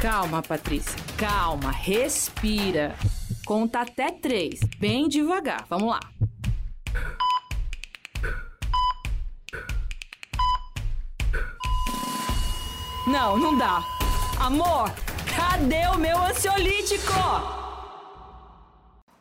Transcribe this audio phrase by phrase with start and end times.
[0.00, 0.94] Calma, Patrícia.
[1.16, 2.94] Calma, respira.
[3.44, 5.66] Conta até três, bem devagar.
[5.68, 6.00] Vamos lá.
[13.08, 13.82] Não, não dá.
[14.38, 14.92] Amor,
[15.34, 17.67] cadê o meu ansiolítico?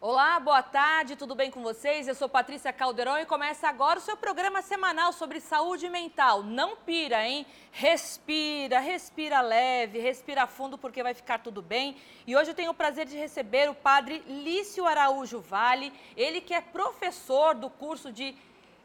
[0.09, 2.07] Olá, boa tarde, tudo bem com vocês?
[2.07, 6.43] Eu sou Patrícia Caldeirão e começa agora o seu programa semanal sobre saúde mental.
[6.43, 7.45] Não pira, hein?
[7.73, 11.97] Respira, respira leve, respira fundo porque vai ficar tudo bem.
[12.25, 16.53] E hoje eu tenho o prazer de receber o padre Lício Araújo Vale, ele que
[16.53, 18.33] é professor do curso de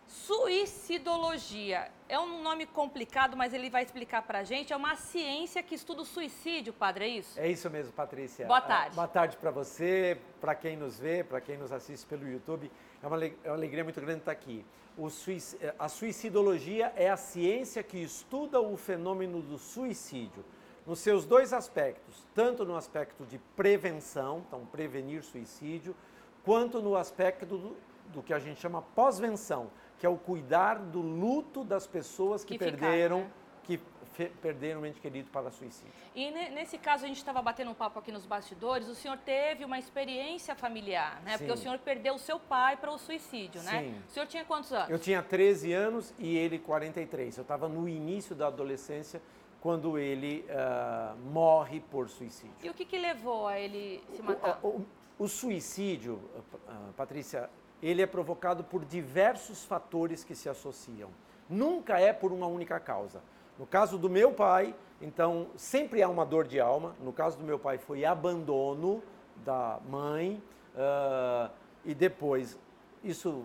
[0.08, 1.88] Suicidologia.
[2.12, 4.70] É um nome complicado, mas ele vai explicar para a gente.
[4.70, 7.40] É uma ciência que estuda o suicídio, padre, é isso?
[7.40, 8.46] É isso mesmo, Patrícia.
[8.46, 8.90] Boa tarde.
[8.92, 12.70] Ah, boa tarde para você, para quem nos vê, para quem nos assiste pelo YouTube.
[13.02, 14.62] É uma, é uma alegria muito grande estar aqui.
[15.08, 15.58] Suic...
[15.78, 20.44] A suicidologia é a ciência que estuda o fenômeno do suicídio
[20.86, 25.96] nos seus dois aspectos, tanto no aspecto de prevenção, então prevenir suicídio,
[26.44, 27.76] quanto no aspecto do,
[28.08, 29.70] do que a gente chama pós-venção,
[30.02, 33.18] que é o cuidar do luto das pessoas que, que perderam,
[33.64, 33.80] ficaram, né?
[34.18, 35.92] que perderam um ente querido para suicídio.
[36.12, 39.64] E nesse caso a gente estava batendo um papo aqui nos bastidores, o senhor teve
[39.64, 41.30] uma experiência familiar, né?
[41.30, 41.38] Sim.
[41.38, 43.80] Porque o senhor perdeu o seu pai para o suicídio, né?
[43.80, 44.02] Sim.
[44.08, 44.90] O senhor tinha quantos anos?
[44.90, 47.38] Eu tinha 13 anos e ele 43.
[47.38, 49.22] Eu estava no início da adolescência
[49.60, 52.56] quando ele uh, morre por suicídio.
[52.60, 54.58] E o que, que levou a ele se matar?
[54.64, 54.86] O, o,
[55.20, 57.48] o suicídio, uh, Patrícia,
[57.82, 61.10] ele é provocado por diversos fatores que se associam.
[61.48, 63.20] Nunca é por uma única causa.
[63.58, 66.94] No caso do meu pai, então sempre há uma dor de alma.
[67.00, 69.02] No caso do meu pai foi abandono
[69.44, 70.42] da mãe
[70.74, 71.50] uh,
[71.84, 72.58] e depois
[73.02, 73.44] isso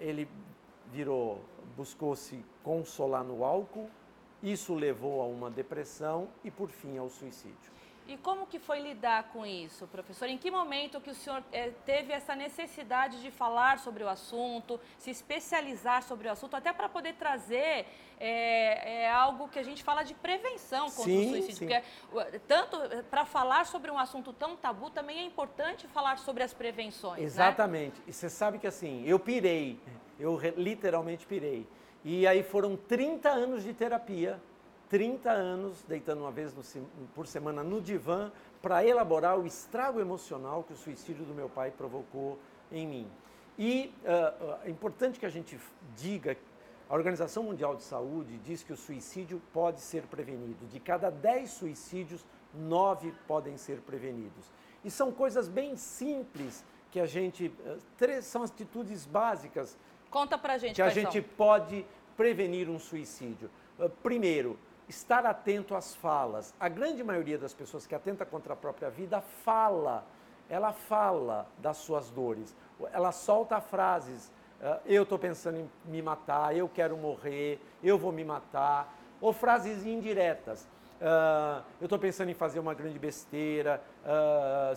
[0.00, 0.28] ele
[0.92, 1.40] virou,
[1.76, 3.88] buscou se consolar no álcool.
[4.42, 7.72] Isso levou a uma depressão e por fim ao suicídio.
[8.08, 10.28] E como que foi lidar com isso, professor?
[10.28, 14.80] Em que momento que o senhor é, teve essa necessidade de falar sobre o assunto,
[14.96, 17.86] se especializar sobre o assunto, até para poder trazer
[18.20, 21.56] é, é, algo que a gente fala de prevenção contra sim, o suicídio?
[21.56, 21.82] Sim.
[22.12, 22.78] Porque tanto
[23.10, 27.18] para falar sobre um assunto tão tabu, também é importante falar sobre as prevenções.
[27.18, 27.24] Né?
[27.24, 27.98] Exatamente.
[27.98, 28.04] Né?
[28.06, 29.80] E você sabe que assim, eu pirei,
[30.18, 31.66] eu literalmente pirei.
[32.04, 34.40] E aí foram 30 anos de terapia
[34.88, 36.62] 30 anos deitando uma vez no,
[37.14, 38.30] por semana no divã
[38.62, 42.38] para elaborar o estrago emocional que o suicídio do meu pai provocou
[42.70, 43.10] em mim.
[43.58, 45.58] E uh, é importante que a gente
[45.96, 46.36] diga,
[46.88, 50.66] a Organização Mundial de Saúde diz que o suicídio pode ser prevenido.
[50.66, 54.50] De cada 10 suicídios, 9 podem ser prevenidos.
[54.84, 57.46] E são coisas bem simples que a gente.
[57.46, 59.76] Uh, três são atitudes básicas.
[60.10, 60.76] Conta pra gente.
[60.76, 61.30] Que a gente são.
[61.36, 61.84] pode
[62.16, 63.50] prevenir um suicídio.
[64.02, 64.58] Primeiro,
[64.88, 66.54] estar atento às falas.
[66.58, 70.04] A grande maioria das pessoas que atenta contra a própria vida fala,
[70.48, 72.54] ela fala das suas dores,
[72.92, 74.30] ela solta frases.
[74.60, 79.32] Uh, eu estou pensando em me matar, eu quero morrer, eu vou me matar, ou
[79.32, 80.66] frases indiretas.
[81.00, 83.82] Uh, eu estou pensando em fazer uma grande besteira.
[84.02, 84.74] Uh,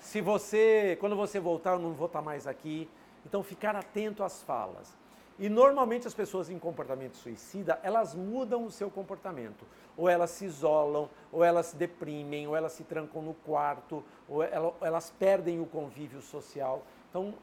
[0.00, 2.88] se, você, quando você voltar, eu não vou estar mais aqui.
[3.24, 4.96] Então, ficar atento às falas.
[5.38, 9.66] E normalmente as pessoas em comportamento suicida, elas mudam o seu comportamento.
[9.96, 14.42] Ou elas se isolam, ou elas se deprimem, ou elas se trancam no quarto, ou
[14.42, 16.82] elas perdem o convívio social.
[17.10, 17.34] Então,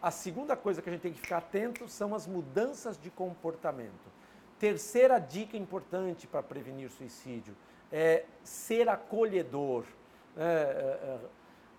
[0.00, 4.10] a segunda coisa que a gente tem que ficar atento são as mudanças de comportamento.
[4.58, 7.54] Terceira dica importante para prevenir suicídio
[7.90, 9.84] é ser acolhedor,
[10.36, 11.18] é, é,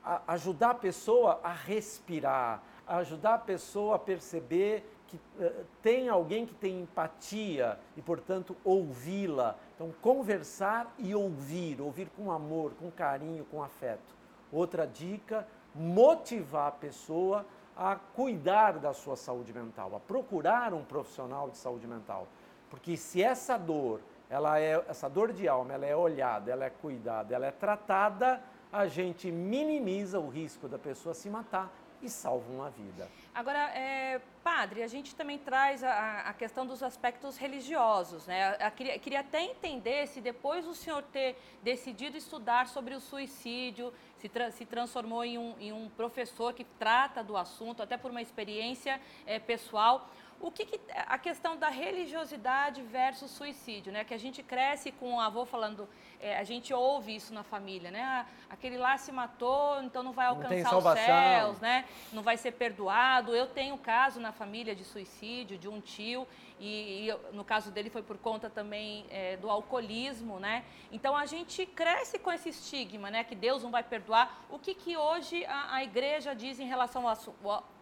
[0.06, 6.46] é ajudar a pessoa a respirar, ajudar a pessoa a perceber que uh, tem alguém
[6.46, 9.56] que tem empatia e, portanto, ouvi-la.
[9.76, 14.16] Então, conversar e ouvir, ouvir com amor, com carinho, com afeto.
[14.52, 17.46] Outra dica, motivar a pessoa
[17.76, 22.28] a cuidar da sua saúde mental, a procurar um profissional de saúde mental.
[22.70, 24.00] Porque se essa dor,
[24.30, 28.42] ela é essa dor de alma, ela é olhada, ela é cuidada, ela é tratada,
[28.72, 31.72] a gente minimiza o risco da pessoa se matar
[32.02, 33.08] e salvam uma vida.
[33.36, 38.56] Agora, é, padre, a gente também traz a, a, questão dos aspectos religiosos, né?
[38.64, 43.92] Eu queria, queria até entender se depois do senhor ter decidido estudar sobre o suicídio,
[44.18, 48.12] se, tra se transformou em um, em um, professor que trata do assunto, até por
[48.12, 50.08] uma experiência é, pessoal,
[50.44, 54.04] o que, que, a questão da religiosidade versus suicídio, né?
[54.04, 55.88] Que a gente cresce com o avô falando,
[56.20, 58.02] é, a gente ouve isso na família, né?
[58.04, 61.86] Ah, aquele lá se matou, então não vai alcançar não os céus, né?
[62.12, 63.34] Não vai ser perdoado.
[63.34, 66.28] Eu tenho caso na família de suicídio de um tio
[66.60, 70.66] e, e no caso dele foi por conta também é, do alcoolismo, né?
[70.92, 73.24] Então a gente cresce com esse estigma, né?
[73.24, 74.46] Que Deus não vai perdoar.
[74.50, 77.18] O que que hoje a, a igreja diz em relação ao,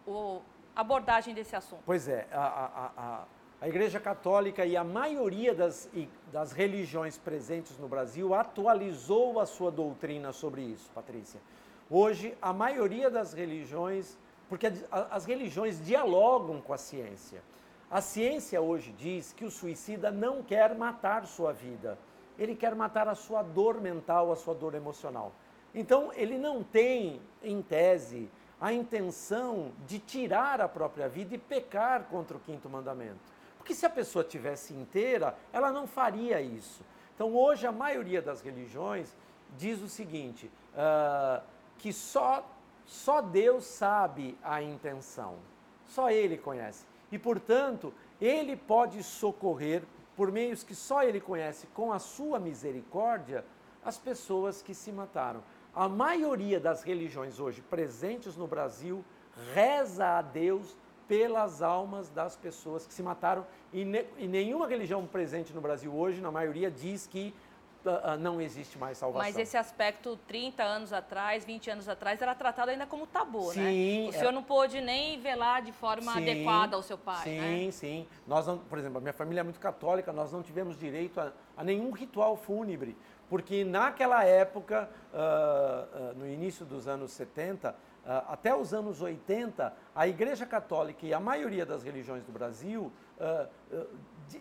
[0.06, 0.42] ao
[0.74, 1.82] abordagem desse assunto?
[1.84, 3.24] Pois é, a, a, a,
[3.60, 5.88] a Igreja Católica e a maioria das,
[6.32, 11.40] das religiões presentes no Brasil atualizou a sua doutrina sobre isso, Patrícia.
[11.88, 17.42] Hoje, a maioria das religiões, porque as religiões dialogam com a ciência.
[17.90, 21.98] A ciência hoje diz que o suicida não quer matar sua vida,
[22.38, 25.32] ele quer matar a sua dor mental, a sua dor emocional.
[25.74, 28.30] Então, ele não tem, em tese,
[28.62, 33.18] a intenção de tirar a própria vida e pecar contra o quinto mandamento.
[33.58, 36.84] Porque se a pessoa tivesse inteira, ela não faria isso.
[37.12, 39.16] Então hoje a maioria das religiões
[39.58, 41.42] diz o seguinte, uh,
[41.76, 42.48] que só,
[42.86, 45.34] só Deus sabe a intenção,
[45.88, 46.86] só Ele conhece.
[47.10, 49.82] E portanto, Ele pode socorrer,
[50.16, 53.44] por meios que só Ele conhece, com a sua misericórdia,
[53.84, 55.42] as pessoas que se mataram.
[55.74, 59.02] A maioria das religiões hoje presentes no Brasil
[59.54, 60.76] reza a Deus
[61.08, 63.46] pelas almas das pessoas que se mataram.
[63.72, 67.34] E, ne, e nenhuma religião presente no Brasil hoje, na maioria, diz que
[68.20, 69.26] não existe mais salvação.
[69.26, 73.60] Mas esse aspecto, 30 anos atrás, 20 anos atrás, era tratado ainda como tabu, sim,
[73.60, 74.06] né?
[74.06, 74.18] O é...
[74.18, 77.56] senhor não pôde nem velar de forma sim, adequada ao seu pai, sim, né?
[77.56, 78.06] Sim, sim.
[78.26, 81.32] Nós, não, por exemplo, a minha família é muito católica, nós não tivemos direito a,
[81.56, 82.96] a nenhum ritual fúnebre
[83.32, 87.74] porque naquela época, uh, uh, no início dos anos 70, uh,
[88.28, 92.92] até os anos 80, a Igreja Católica e a maioria das religiões do Brasil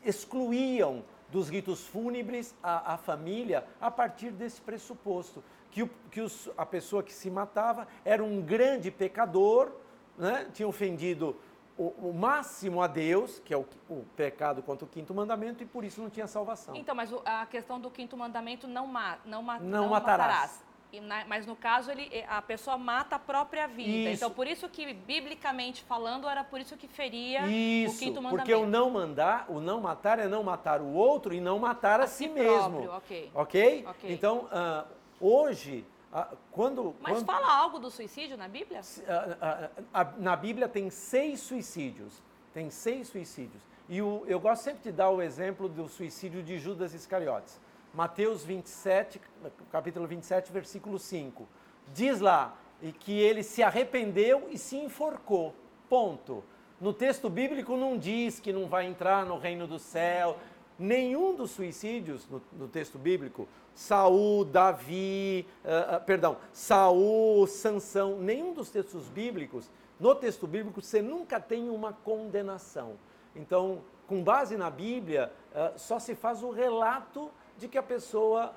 [0.04, 6.50] excluíam dos ritos fúnebres a, a, família a partir desse pressuposto, que, o, que os,
[6.58, 9.72] a pessoa que se matava era um grande pecador,
[10.18, 11.36] né, tinha ofendido
[11.78, 15.66] o, o, máximo a Deus, que é o, o, pecado contra o quinto mandamento, e
[15.66, 16.76] por isso não tinha salvação.
[16.76, 20.28] Então, mas a questão do quinto mandamento não, ma, não, ma, não, não matarás.
[20.28, 20.71] matarás.
[21.00, 24.10] Na, mas no caso ele, a pessoa mata a própria vida.
[24.10, 24.16] Isso.
[24.16, 28.38] Então por isso que biblicamente falando era por isso que feria isso, o quinto mandamento.
[28.38, 32.02] Porque o não mandar, o não matar é não matar o outro e não matar
[32.02, 32.90] a, a si, si mesmo.
[32.90, 33.32] Ok.
[33.34, 33.86] Ok?
[33.88, 34.12] okay.
[34.12, 34.86] Então uh,
[35.20, 37.26] hoje ah, quando, Mas quando...
[37.26, 38.82] fala algo do suicídio na Bíblia?
[39.94, 42.22] Ah, na Bíblia tem seis suicídios.
[42.54, 43.64] Tem seis suicídios.
[43.88, 47.60] E o, eu gosto sempre de dar o exemplo do suicídio de Judas Iscariotes.
[47.94, 49.20] Mateus 27,
[49.72, 51.48] capítulo 27, versículo 5.
[51.94, 52.56] Diz lá
[53.00, 55.54] que ele se arrependeu e se enforcou.
[55.90, 56.44] Ponto.
[56.80, 60.38] No texto bíblico não diz que não vai entrar no reino do céu.
[60.80, 68.54] Nenhum dos suicídios no, no texto bíblico Saul, Davi, uh, uh, perdão, Saul, Sansão, nenhum
[68.54, 72.94] dos textos bíblicos, no texto bíblico você nunca tem uma condenação.
[73.36, 77.32] Então, com base na Bíblia, uh, só se faz o relato
[77.62, 78.54] de que a pessoa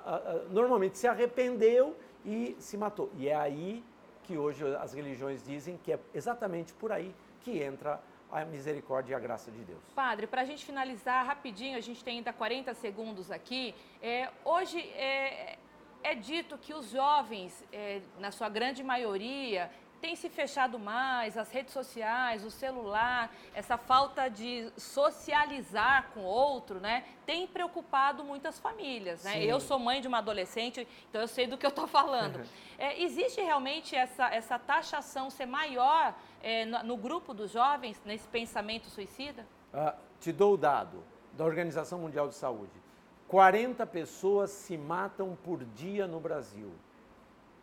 [0.49, 3.11] normalmente se arrependeu e se matou.
[3.15, 3.83] E é aí
[4.23, 9.15] que hoje as religiões dizem que é exatamente por aí que entra a misericórdia e
[9.15, 9.79] a graça de Deus.
[9.93, 13.75] Padre, para a gente finalizar rapidinho, a gente tem ainda 40 segundos aqui.
[14.01, 15.59] É, hoje é,
[16.03, 19.69] é, dito que os jovens, é, na sua grande maioria,
[20.05, 26.25] tem se fechado mais, as redes sociais, o celular, essa falta de socializar com o
[26.25, 29.43] outro, né, tem preocupado muitas famílias, né?
[29.43, 32.39] Eu sou mãe de uma adolescente, então eu sei do que eu estou falando.
[32.77, 38.27] É, existe realmente essa, essa taxação ser maior é, no, no, grupo dos jovens, nesse
[38.27, 39.43] pensamento suicida?
[39.73, 42.79] Ah, te dou o dado da Organização Mundial de Saúde.
[43.27, 46.71] 40 pessoas se matam por dia no Brasil.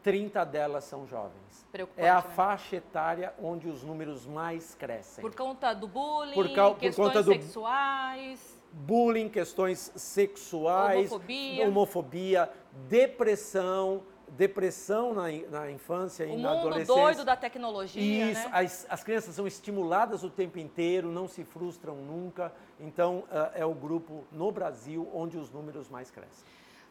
[0.02, 1.66] 30 delas são jovens.
[1.96, 2.22] É a né?
[2.22, 5.22] faixa etária onde os números mais crescem.
[5.22, 8.62] Por conta do bullying, por, por questões do sexuais.
[8.72, 12.50] Bullying, questões sexuais, homofobia, homofobia
[12.88, 16.92] depressão, depressão na, na infância e o na adolescência.
[16.92, 18.50] O mundo doido da tecnologia, Isso, né?
[18.52, 22.52] as, as crianças são estimuladas o tempo inteiro, não se frustram nunca.
[22.80, 26.44] Então, uh, é o grupo no Brasil onde os números mais crescem.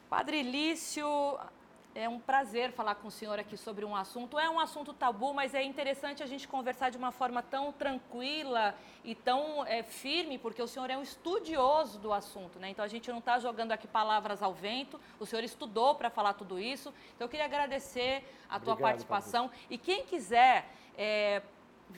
[0.09, 1.07] Padre Lício,
[1.93, 4.39] É um prazer falar com o senhor aqui sobre um assunto.
[4.39, 8.73] É um assunto tabu, mas é interessante a gente conversar de uma forma tão tranquila
[9.03, 12.69] e tão é, firme, porque o senhor é um estudioso do assunto, né?
[12.69, 15.01] Então a gente não está jogando aqui palavras ao vento.
[15.19, 16.93] O senhor estudou para falar tudo isso.
[17.13, 19.51] Então eu queria agradecer a tua Obrigado, participação.
[19.69, 21.41] E quem quiser é,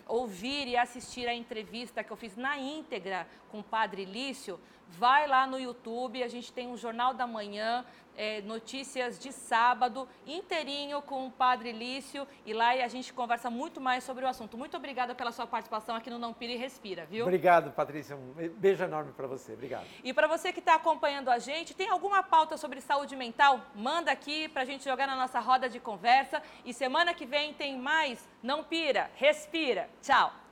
[0.07, 5.27] ouvir e assistir a entrevista que eu fiz na íntegra com o Padre Lício, vai
[5.27, 7.85] lá no YouTube, a gente tem um Jornal da Manhã,
[8.17, 13.79] é, notícias de sábado, inteirinho com o Padre Lício, e lá a gente conversa muito
[13.79, 14.57] mais sobre o assunto.
[14.57, 17.25] Muito obrigada pela sua participação aqui no Não Pira e Respira, viu?
[17.25, 18.15] Obrigado, Patrícia.
[18.15, 19.53] Um beijo enorme para você.
[19.53, 19.85] Obrigado.
[20.03, 23.61] E para você que está acompanhando a gente, tem alguma pauta sobre saúde mental?
[23.75, 26.41] Manda aqui para a gente jogar na nossa roda de conversa.
[26.65, 29.89] E semana que vem tem mais Não Pira, Respira.
[30.01, 30.42] Tchau!